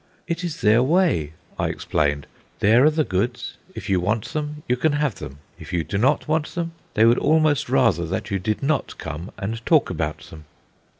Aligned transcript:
"It 0.25 0.43
is 0.43 0.61
their 0.61 0.81
way," 0.81 1.33
I 1.59 1.67
explained. 1.67 2.25
"There 2.57 2.83
are 2.85 2.89
the 2.89 3.03
goods; 3.03 3.57
if 3.75 3.87
you 3.87 3.99
want 3.99 4.33
them, 4.33 4.63
you 4.67 4.75
can 4.75 4.93
have 4.93 5.13
them. 5.13 5.37
If 5.59 5.71
you 5.71 5.83
do 5.83 5.99
not 5.99 6.27
want 6.27 6.55
them, 6.55 6.71
they 6.95 7.05
would 7.05 7.19
almost 7.19 7.69
rather 7.69 8.07
that 8.07 8.31
you 8.31 8.39
did 8.39 8.63
not 8.63 8.97
come 8.97 9.29
and 9.37 9.63
talk 9.63 9.91
about 9.91 10.21
them." 10.31 10.45